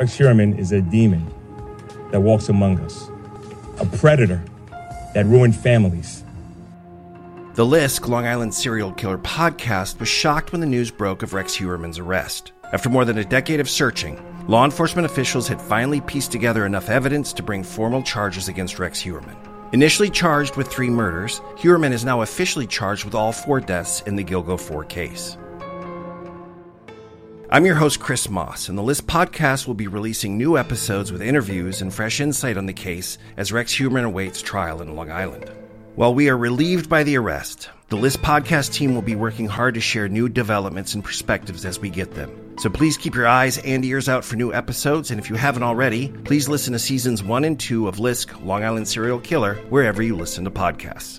Rex 0.00 0.16
Heuermann 0.16 0.58
is 0.58 0.72
a 0.72 0.80
demon 0.80 1.26
that 2.10 2.20
walks 2.20 2.48
among 2.48 2.80
us, 2.80 3.10
a 3.80 3.84
predator 3.98 4.42
that 5.12 5.26
ruined 5.26 5.54
families. 5.54 6.24
The 7.52 7.66
Lisk, 7.66 8.08
Long 8.08 8.26
Island 8.26 8.54
serial 8.54 8.92
killer 8.92 9.18
podcast, 9.18 10.00
was 10.00 10.08
shocked 10.08 10.52
when 10.52 10.62
the 10.62 10.66
news 10.66 10.90
broke 10.90 11.22
of 11.22 11.34
Rex 11.34 11.54
Heuermann's 11.54 11.98
arrest. 11.98 12.52
After 12.72 12.88
more 12.88 13.04
than 13.04 13.18
a 13.18 13.24
decade 13.26 13.60
of 13.60 13.68
searching, 13.68 14.18
law 14.48 14.64
enforcement 14.64 15.04
officials 15.04 15.46
had 15.46 15.60
finally 15.60 16.00
pieced 16.00 16.32
together 16.32 16.64
enough 16.64 16.88
evidence 16.88 17.34
to 17.34 17.42
bring 17.42 17.62
formal 17.62 18.02
charges 18.02 18.48
against 18.48 18.78
Rex 18.78 19.02
Heuermann. 19.02 19.36
Initially 19.74 20.08
charged 20.08 20.56
with 20.56 20.68
three 20.68 20.88
murders, 20.88 21.42
Heuermann 21.58 21.92
is 21.92 22.06
now 22.06 22.22
officially 22.22 22.66
charged 22.66 23.04
with 23.04 23.14
all 23.14 23.32
four 23.32 23.60
deaths 23.60 24.00
in 24.06 24.16
the 24.16 24.24
Gilgo 24.24 24.58
4 24.58 24.82
case. 24.84 25.36
I'm 27.52 27.66
your 27.66 27.74
host, 27.74 27.98
Chris 27.98 28.30
Moss, 28.30 28.68
and 28.68 28.78
the 28.78 28.82
Lisk 28.82 29.02
podcast 29.06 29.66
will 29.66 29.74
be 29.74 29.88
releasing 29.88 30.38
new 30.38 30.56
episodes 30.56 31.10
with 31.10 31.20
interviews 31.20 31.82
and 31.82 31.92
fresh 31.92 32.20
insight 32.20 32.56
on 32.56 32.66
the 32.66 32.72
case 32.72 33.18
as 33.36 33.50
Rex 33.50 33.74
Heuermann 33.74 34.04
awaits 34.04 34.40
trial 34.40 34.80
in 34.80 34.94
Long 34.94 35.10
Island. 35.10 35.50
While 35.96 36.14
we 36.14 36.28
are 36.28 36.38
relieved 36.38 36.88
by 36.88 37.02
the 37.02 37.18
arrest, 37.18 37.68
the 37.88 37.96
Lisk 37.96 38.18
podcast 38.18 38.72
team 38.72 38.94
will 38.94 39.02
be 39.02 39.16
working 39.16 39.48
hard 39.48 39.74
to 39.74 39.80
share 39.80 40.08
new 40.08 40.28
developments 40.28 40.94
and 40.94 41.02
perspectives 41.02 41.64
as 41.64 41.80
we 41.80 41.90
get 41.90 42.14
them. 42.14 42.30
So 42.56 42.70
please 42.70 42.96
keep 42.96 43.16
your 43.16 43.26
eyes 43.26 43.58
and 43.58 43.84
ears 43.84 44.08
out 44.08 44.24
for 44.24 44.36
new 44.36 44.54
episodes, 44.54 45.10
and 45.10 45.18
if 45.18 45.28
you 45.28 45.34
haven't 45.34 45.64
already, 45.64 46.06
please 46.06 46.48
listen 46.48 46.72
to 46.74 46.78
seasons 46.78 47.20
one 47.20 47.42
and 47.42 47.58
two 47.58 47.88
of 47.88 47.96
Lisk 47.96 48.44
Long 48.46 48.62
Island 48.62 48.86
Serial 48.86 49.18
Killer 49.18 49.56
wherever 49.70 50.02
you 50.02 50.14
listen 50.14 50.44
to 50.44 50.52
podcasts. 50.52 51.18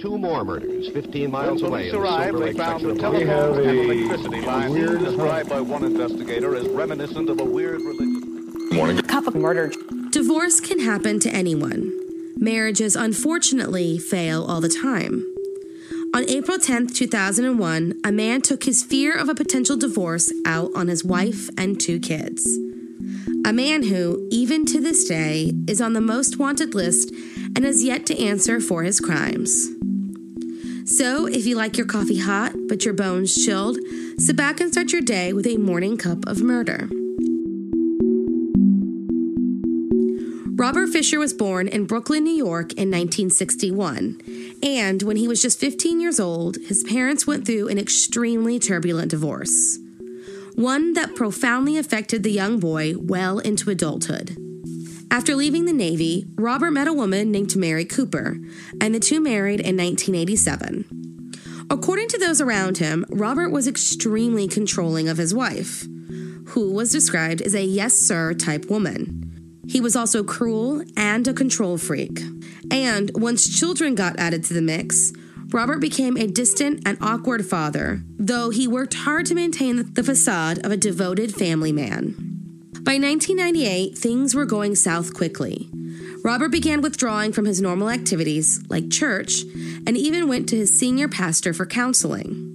Two 0.00 0.16
more 0.16 0.44
murders 0.44 0.88
15 0.88 1.30
miles 1.30 1.62
When 1.62 1.72
away 1.72 1.90
police 1.90 1.94
in 1.94 2.00
the 2.00 2.06
arrived, 2.08 2.30
Silver 2.30 2.38
they 2.38 2.44
Lake 2.46 2.56
found 2.56 2.80
section 2.80 2.88
the 2.88 3.06
of 3.06 3.12
Long 3.12 3.26
telephones 3.26 3.58
Island. 3.58 3.80
and 3.80 3.90
electricity 3.90 4.40
lines 4.40 5.04
described 5.04 5.48
by 5.50 5.60
one 5.60 5.84
investigator 5.84 6.56
as 6.56 6.68
reminiscent 6.68 7.28
of 7.28 7.40
a 7.40 7.44
weird 7.44 7.80
religion. 7.82 9.02
Couple 9.02 9.36
murdered. 9.36 9.76
Divorce 10.10 10.60
can 10.60 10.80
happen 10.80 11.20
to 11.20 11.30
anyone. 11.30 11.92
Marriages 12.36 12.96
unfortunately 12.96 13.98
fail 13.98 14.44
all 14.44 14.60
the 14.60 14.68
time. 14.68 15.26
On 16.14 16.28
April 16.28 16.58
10, 16.58 16.88
2001, 16.88 18.00
a 18.02 18.10
man 18.10 18.40
took 18.40 18.64
his 18.64 18.82
fear 18.82 19.16
of 19.16 19.28
a 19.28 19.34
potential 19.34 19.76
divorce 19.76 20.32
out 20.46 20.70
on 20.74 20.88
his 20.88 21.04
wife 21.04 21.50
and 21.58 21.78
two 21.78 22.00
kids. 22.00 22.58
A 23.44 23.52
man 23.52 23.84
who, 23.84 24.26
even 24.30 24.64
to 24.66 24.80
this 24.80 25.06
day, 25.06 25.52
is 25.68 25.80
on 25.80 25.92
the 25.92 26.00
most 26.00 26.38
wanted 26.38 26.74
list 26.74 27.10
and 27.54 27.64
has 27.64 27.84
yet 27.84 28.06
to 28.06 28.18
answer 28.18 28.60
for 28.60 28.82
his 28.82 29.00
crimes. 29.00 29.68
So, 30.84 31.26
if 31.26 31.46
you 31.46 31.56
like 31.56 31.76
your 31.76 31.86
coffee 31.86 32.18
hot 32.18 32.52
but 32.68 32.84
your 32.84 32.94
bones 32.94 33.34
chilled, 33.34 33.78
sit 34.18 34.36
back 34.36 34.60
and 34.60 34.72
start 34.72 34.92
your 34.92 35.02
day 35.02 35.32
with 35.32 35.46
a 35.46 35.56
morning 35.56 35.96
cup 35.96 36.26
of 36.26 36.42
murder. 36.42 36.88
Robert 40.60 40.88
Fisher 40.88 41.18
was 41.18 41.32
born 41.32 41.68
in 41.68 41.86
Brooklyn, 41.86 42.24
New 42.24 42.34
York 42.34 42.72
in 42.72 42.90
1961. 42.90 44.20
And 44.62 45.02
when 45.02 45.16
he 45.16 45.26
was 45.26 45.40
just 45.40 45.58
15 45.58 46.00
years 46.00 46.20
old, 46.20 46.56
his 46.56 46.84
parents 46.84 47.26
went 47.26 47.46
through 47.46 47.68
an 47.68 47.78
extremely 47.78 48.58
turbulent 48.58 49.10
divorce. 49.10 49.78
One 50.56 50.92
that 50.92 51.14
profoundly 51.14 51.78
affected 51.78 52.22
the 52.22 52.30
young 52.30 52.60
boy 52.60 52.94
well 52.98 53.38
into 53.38 53.70
adulthood. 53.70 54.36
After 55.12 55.34
leaving 55.34 55.64
the 55.64 55.72
Navy, 55.72 56.26
Robert 56.36 56.70
met 56.70 56.86
a 56.86 56.92
woman 56.92 57.32
named 57.32 57.56
Mary 57.56 57.84
Cooper, 57.84 58.38
and 58.80 58.94
the 58.94 59.00
two 59.00 59.20
married 59.20 59.58
in 59.58 59.76
1987. 59.76 61.34
According 61.68 62.08
to 62.08 62.18
those 62.18 62.40
around 62.40 62.78
him, 62.78 63.04
Robert 63.10 63.50
was 63.50 63.66
extremely 63.66 64.46
controlling 64.46 65.08
of 65.08 65.18
his 65.18 65.34
wife, 65.34 65.84
who 66.48 66.72
was 66.72 66.92
described 66.92 67.42
as 67.42 67.56
a 67.56 67.64
yes 67.64 67.94
sir 67.94 68.34
type 68.34 68.70
woman. 68.70 69.60
He 69.68 69.80
was 69.80 69.96
also 69.96 70.22
cruel 70.22 70.84
and 70.96 71.26
a 71.26 71.34
control 71.34 71.76
freak. 71.76 72.20
And 72.70 73.10
once 73.14 73.58
children 73.58 73.96
got 73.96 74.18
added 74.18 74.44
to 74.44 74.54
the 74.54 74.62
mix, 74.62 75.12
Robert 75.50 75.78
became 75.78 76.16
a 76.16 76.28
distant 76.28 76.82
and 76.86 76.98
awkward 77.00 77.44
father, 77.44 78.02
though 78.16 78.50
he 78.50 78.68
worked 78.68 78.94
hard 78.94 79.26
to 79.26 79.34
maintain 79.34 79.92
the 79.94 80.04
facade 80.04 80.64
of 80.64 80.70
a 80.70 80.76
devoted 80.76 81.34
family 81.34 81.72
man. 81.72 82.29
By 82.82 82.96
1998, 82.96 83.96
things 83.96 84.34
were 84.34 84.46
going 84.46 84.74
south 84.74 85.12
quickly. 85.12 85.68
Robert 86.24 86.48
began 86.48 86.80
withdrawing 86.80 87.32
from 87.32 87.44
his 87.44 87.60
normal 87.60 87.90
activities, 87.90 88.62
like 88.68 88.90
church, 88.90 89.42
and 89.86 89.96
even 89.96 90.28
went 90.28 90.48
to 90.48 90.56
his 90.56 90.78
senior 90.78 91.06
pastor 91.06 91.52
for 91.52 91.66
counseling. 91.66 92.50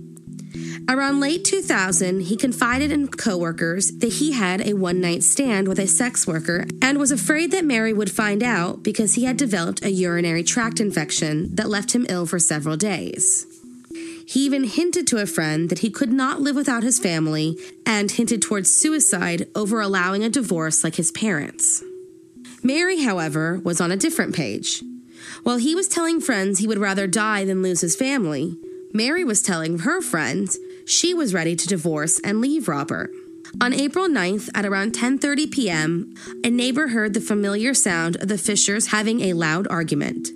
Around 0.87 1.19
late 1.19 1.43
2000, 1.45 2.21
he 2.21 2.37
confided 2.37 2.91
in 2.91 3.07
coworkers 3.07 3.91
that 3.99 4.13
he 4.13 4.33
had 4.33 4.67
a 4.67 4.73
one 4.73 5.01
night 5.01 5.23
stand 5.23 5.67
with 5.67 5.79
a 5.79 5.87
sex 5.87 6.27
worker 6.27 6.65
and 6.81 6.99
was 6.99 7.11
afraid 7.11 7.51
that 7.51 7.65
Mary 7.65 7.93
would 7.93 8.11
find 8.11 8.43
out 8.43 8.83
because 8.83 9.15
he 9.15 9.25
had 9.25 9.37
developed 9.37 9.83
a 9.83 9.91
urinary 9.91 10.43
tract 10.43 10.79
infection 10.79 11.55
that 11.55 11.69
left 11.69 11.93
him 11.93 12.05
ill 12.09 12.25
for 12.25 12.37
several 12.37 12.77
days. 12.77 13.54
He 14.25 14.45
even 14.45 14.63
hinted 14.63 15.05
to 15.07 15.21
a 15.21 15.27
friend 15.27 15.69
that 15.69 15.79
he 15.79 15.89
could 15.89 16.11
not 16.11 16.41
live 16.41 16.55
without 16.55 16.83
his 16.83 16.99
family 16.99 17.57
and 17.85 18.09
hinted 18.09 18.41
towards 18.41 18.75
suicide 18.75 19.47
over 19.55 19.79
allowing 19.79 20.23
a 20.23 20.29
divorce 20.29 20.83
like 20.83 20.95
his 20.95 21.11
parents. 21.11 21.83
Mary, 22.63 23.03
however, 23.03 23.61
was 23.63 23.79
on 23.79 23.91
a 23.91 23.97
different 23.97 24.35
page. 24.35 24.83
While 25.43 25.57
he 25.57 25.75
was 25.75 25.87
telling 25.87 26.19
friends 26.19 26.59
he 26.59 26.67
would 26.67 26.79
rather 26.79 27.05
die 27.05 27.45
than 27.45 27.61
lose 27.61 27.81
his 27.81 27.95
family, 27.95 28.57
Mary 28.93 29.23
was 29.23 29.41
telling 29.43 29.79
her 29.79 30.01
friends 30.01 30.57
she 30.85 31.13
was 31.13 31.33
ready 31.33 31.55
to 31.55 31.67
divorce 31.67 32.19
and 32.23 32.41
leave 32.41 32.67
Robert. 32.67 33.11
On 33.61 33.73
April 33.73 34.07
9th 34.07 34.49
at 34.55 34.65
around 34.65 34.93
10:30 34.93 35.51
p.m., 35.51 36.13
a 36.43 36.49
neighbor 36.49 36.87
heard 36.87 37.13
the 37.13 37.21
familiar 37.21 37.73
sound 37.73 38.15
of 38.17 38.27
the 38.27 38.37
Fishers 38.37 38.87
having 38.87 39.21
a 39.21 39.33
loud 39.33 39.67
argument. 39.69 40.29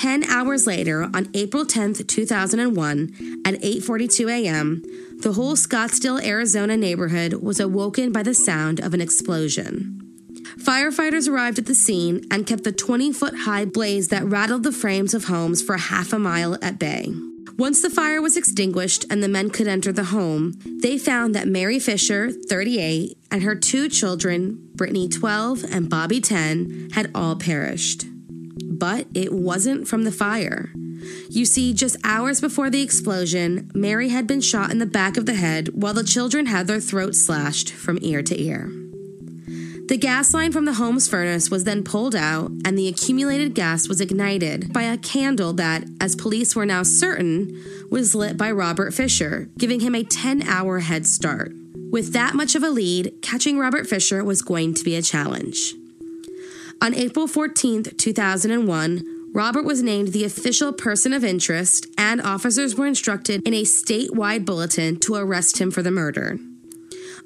10 0.00 0.24
hours 0.24 0.66
later, 0.66 1.02
on 1.12 1.28
April 1.34 1.66
10th, 1.66 2.06
2001, 2.06 3.42
at 3.44 3.60
8:42 3.60 4.30
a.m., 4.30 4.82
the 5.18 5.34
whole 5.34 5.54
Scottsdale, 5.54 6.24
Arizona 6.24 6.74
neighborhood 6.74 7.34
was 7.34 7.60
awoken 7.60 8.10
by 8.10 8.22
the 8.22 8.32
sound 8.32 8.80
of 8.80 8.94
an 8.94 9.02
explosion. 9.02 10.00
Firefighters 10.56 11.28
arrived 11.28 11.58
at 11.58 11.66
the 11.66 11.74
scene 11.74 12.24
and 12.30 12.46
kept 12.46 12.64
the 12.64 12.72
20 12.72 13.12
foot 13.12 13.40
high 13.40 13.66
blaze 13.66 14.08
that 14.08 14.24
rattled 14.24 14.62
the 14.62 14.72
frames 14.72 15.12
of 15.12 15.24
homes 15.24 15.60
for 15.60 15.76
half 15.76 16.14
a 16.14 16.18
mile 16.18 16.56
at 16.62 16.78
bay. 16.78 17.12
Once 17.58 17.82
the 17.82 17.90
fire 17.90 18.22
was 18.22 18.38
extinguished 18.38 19.04
and 19.10 19.22
the 19.22 19.28
men 19.28 19.50
could 19.50 19.68
enter 19.68 19.92
the 19.92 20.04
home, 20.04 20.54
they 20.80 20.96
found 20.96 21.34
that 21.34 21.46
Mary 21.46 21.78
Fisher, 21.78 22.30
38, 22.30 23.18
and 23.30 23.42
her 23.42 23.54
two 23.54 23.86
children, 23.86 24.66
Brittany, 24.74 25.10
12, 25.10 25.62
and 25.64 25.90
Bobby, 25.90 26.22
10, 26.22 26.88
had 26.94 27.10
all 27.14 27.36
perished. 27.36 28.06
But 28.80 29.06
it 29.14 29.32
wasn't 29.32 29.86
from 29.86 30.04
the 30.04 30.10
fire. 30.10 30.72
You 31.28 31.44
see, 31.44 31.74
just 31.74 31.98
hours 32.02 32.40
before 32.40 32.70
the 32.70 32.82
explosion, 32.82 33.70
Mary 33.74 34.08
had 34.08 34.26
been 34.26 34.40
shot 34.40 34.70
in 34.70 34.78
the 34.78 34.86
back 34.86 35.18
of 35.18 35.26
the 35.26 35.34
head 35.34 35.68
while 35.74 35.92
the 35.94 36.02
children 36.02 36.46
had 36.46 36.66
their 36.66 36.80
throats 36.80 37.20
slashed 37.20 37.70
from 37.70 37.98
ear 38.00 38.22
to 38.22 38.40
ear. 38.40 38.72
The 39.88 39.98
gas 39.98 40.32
line 40.32 40.52
from 40.52 40.64
the 40.64 40.74
home's 40.74 41.08
furnace 41.08 41.50
was 41.50 41.64
then 41.64 41.84
pulled 41.84 42.14
out, 42.14 42.52
and 42.64 42.78
the 42.78 42.88
accumulated 42.88 43.54
gas 43.54 43.86
was 43.86 44.00
ignited 44.00 44.72
by 44.72 44.84
a 44.84 44.96
candle 44.96 45.52
that, 45.54 45.84
as 46.00 46.16
police 46.16 46.56
were 46.56 46.64
now 46.64 46.82
certain, 46.82 47.60
was 47.90 48.14
lit 48.14 48.36
by 48.36 48.50
Robert 48.50 48.94
Fisher, 48.94 49.50
giving 49.58 49.80
him 49.80 49.94
a 49.94 50.04
10 50.04 50.42
hour 50.44 50.78
head 50.78 51.06
start. 51.06 51.52
With 51.90 52.12
that 52.12 52.34
much 52.34 52.54
of 52.54 52.62
a 52.62 52.70
lead, 52.70 53.14
catching 53.20 53.58
Robert 53.58 53.86
Fisher 53.86 54.22
was 54.24 54.42
going 54.42 54.74
to 54.74 54.84
be 54.84 54.94
a 54.94 55.02
challenge. 55.02 55.74
On 56.82 56.94
April 56.94 57.26
14, 57.26 57.84
2001, 57.98 59.32
Robert 59.34 59.64
was 59.64 59.82
named 59.82 60.08
the 60.08 60.24
official 60.24 60.72
person 60.72 61.12
of 61.12 61.22
interest, 61.22 61.86
and 61.98 62.22
officers 62.22 62.74
were 62.74 62.86
instructed 62.86 63.46
in 63.46 63.52
a 63.52 63.64
statewide 63.64 64.46
bulletin 64.46 64.98
to 65.00 65.14
arrest 65.14 65.58
him 65.58 65.70
for 65.70 65.82
the 65.82 65.90
murder. 65.90 66.38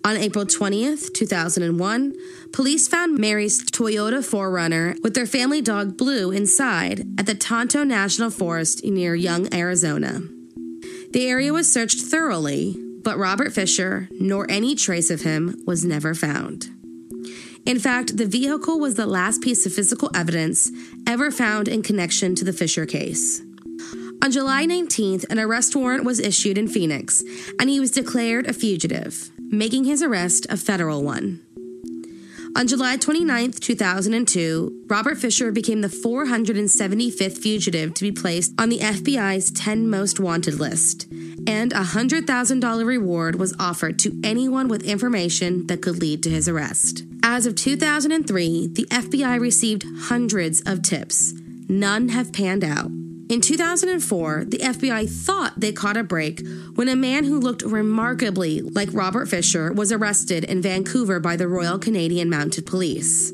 On 0.04 0.16
April 0.16 0.44
20th, 0.44 1.14
2001, 1.14 2.14
police 2.52 2.88
found 2.88 3.16
Mary's 3.16 3.64
Toyota 3.64 4.18
4Runner 4.18 5.00
with 5.04 5.14
their 5.14 5.24
family 5.24 5.62
dog 5.62 5.96
Blue 5.96 6.32
inside 6.32 7.06
at 7.16 7.26
the 7.26 7.36
Tonto 7.36 7.84
National 7.84 8.30
Forest 8.30 8.84
near 8.84 9.14
Young, 9.14 9.54
Arizona. 9.54 10.20
The 11.12 11.28
area 11.28 11.52
was 11.52 11.72
searched 11.72 12.00
thoroughly, 12.00 12.76
but 13.04 13.18
Robert 13.18 13.52
Fisher, 13.52 14.08
nor 14.18 14.50
any 14.50 14.74
trace 14.74 15.10
of 15.10 15.22
him, 15.22 15.62
was 15.64 15.84
never 15.84 16.12
found. 16.12 16.73
In 17.66 17.78
fact, 17.78 18.16
the 18.16 18.26
vehicle 18.26 18.78
was 18.78 18.94
the 18.94 19.06
last 19.06 19.40
piece 19.40 19.64
of 19.64 19.72
physical 19.72 20.10
evidence 20.14 20.70
ever 21.06 21.30
found 21.30 21.66
in 21.66 21.82
connection 21.82 22.34
to 22.34 22.44
the 22.44 22.52
Fisher 22.52 22.84
case. 22.84 23.40
On 24.22 24.30
July 24.30 24.66
19th, 24.66 25.24
an 25.30 25.38
arrest 25.38 25.74
warrant 25.74 26.04
was 26.04 26.20
issued 26.20 26.58
in 26.58 26.68
Phoenix, 26.68 27.22
and 27.58 27.68
he 27.68 27.80
was 27.80 27.90
declared 27.90 28.46
a 28.46 28.52
fugitive 28.52 29.30
making 29.50 29.84
his 29.84 30.02
arrest 30.02 30.46
a 30.50 30.56
federal 30.56 31.02
one. 31.02 31.40
On 32.56 32.66
July 32.66 32.96
29, 32.96 33.52
2002, 33.52 34.84
Robert 34.86 35.18
Fisher 35.18 35.50
became 35.50 35.80
the 35.80 35.88
475th 35.88 37.38
fugitive 37.38 37.94
to 37.94 38.04
be 38.04 38.12
placed 38.12 38.52
on 38.58 38.68
the 38.68 38.78
FBI's 38.78 39.50
10 39.50 39.88
most 39.88 40.20
wanted 40.20 40.54
list, 40.54 41.06
and 41.46 41.72
a 41.72 41.82
$100,000 41.82 42.86
reward 42.86 43.36
was 43.36 43.56
offered 43.58 43.98
to 44.00 44.20
anyone 44.22 44.68
with 44.68 44.84
information 44.84 45.66
that 45.66 45.82
could 45.82 45.98
lead 45.98 46.22
to 46.22 46.30
his 46.30 46.48
arrest. 46.48 47.02
As 47.34 47.46
of 47.46 47.56
2003, 47.56 48.68
the 48.68 48.86
FBI 48.92 49.40
received 49.40 49.84
hundreds 50.02 50.60
of 50.60 50.82
tips. 50.82 51.34
None 51.68 52.10
have 52.10 52.32
panned 52.32 52.62
out. 52.62 52.92
In 53.28 53.40
2004, 53.40 54.44
the 54.46 54.58
FBI 54.58 55.10
thought 55.10 55.58
they 55.58 55.72
caught 55.72 55.96
a 55.96 56.04
break 56.04 56.46
when 56.76 56.88
a 56.88 56.94
man 56.94 57.24
who 57.24 57.40
looked 57.40 57.62
remarkably 57.62 58.60
like 58.60 58.88
Robert 58.92 59.26
Fisher 59.26 59.72
was 59.72 59.90
arrested 59.90 60.44
in 60.44 60.62
Vancouver 60.62 61.18
by 61.18 61.34
the 61.34 61.48
Royal 61.48 61.76
Canadian 61.76 62.30
Mounted 62.30 62.66
Police. 62.66 63.32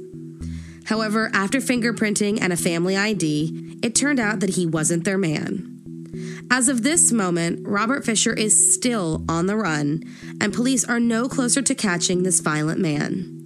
However, 0.87 1.31
after 1.35 1.58
fingerprinting 1.58 2.41
and 2.41 2.55
a 2.55 2.56
family 2.56 2.96
ID, 2.96 3.81
it 3.82 3.94
turned 3.94 4.19
out 4.19 4.41
that 4.41 4.55
he 4.56 4.64
wasn't 4.64 5.05
their 5.05 5.19
man. 5.19 6.46
As 6.50 6.70
of 6.70 6.85
this 6.85 7.12
moment, 7.12 7.69
Robert 7.69 8.06
Fisher 8.06 8.32
is 8.32 8.73
still 8.73 9.26
on 9.29 9.44
the 9.44 9.56
run, 9.56 10.03
and 10.41 10.55
police 10.55 10.87
are 10.87 11.00
no 11.00 11.29
closer 11.29 11.61
to 11.61 11.75
catching 11.75 12.23
this 12.23 12.41
violent 12.41 12.81
man. 12.81 13.39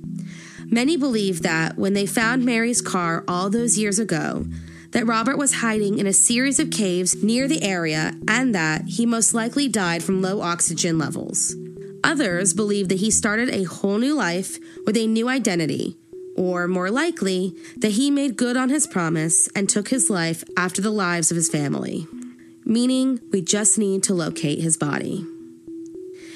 Many 0.75 0.97
believe 0.97 1.43
that 1.43 1.79
when 1.79 1.93
they 1.93 2.05
found 2.05 2.44
Mary's 2.44 2.81
car 2.82 3.23
all 3.29 3.49
those 3.49 3.79
years 3.79 4.00
ago, 4.00 4.44
that 4.91 5.06
Robert 5.06 5.38
was 5.38 5.61
hiding 5.61 6.00
in 6.00 6.06
a 6.09 6.12
series 6.12 6.59
of 6.59 6.73
caves 6.73 7.23
near 7.23 7.47
the 7.47 7.62
area 7.62 8.12
and 8.26 8.53
that 8.56 8.82
he 8.88 9.06
most 9.06 9.35
likely 9.35 9.69
died 9.69 10.03
from 10.03 10.21
low 10.21 10.41
oxygen 10.41 10.99
levels. 10.99 11.55
Others 12.03 12.55
believe 12.55 12.88
that 12.88 12.99
he 12.99 13.12
started 13.12 13.50
a 13.50 13.62
whole 13.62 13.99
new 13.99 14.17
life 14.17 14.59
with 14.85 14.97
a 14.97 15.06
new 15.06 15.29
identity, 15.29 15.97
or 16.37 16.67
more 16.67 16.91
likely, 16.91 17.55
that 17.76 17.93
he 17.93 18.11
made 18.11 18.37
good 18.37 18.56
on 18.56 18.69
his 18.69 18.88
promise 18.88 19.49
and 19.55 19.69
took 19.69 19.91
his 19.91 20.11
life 20.11 20.43
after 20.56 20.82
the 20.82 20.91
lives 20.91 21.31
of 21.31 21.37
his 21.37 21.49
family. 21.49 22.09
Meaning, 22.65 23.21
we 23.31 23.43
just 23.43 23.79
need 23.79 24.03
to 24.03 24.12
locate 24.12 24.59
his 24.59 24.76
body. 24.76 25.25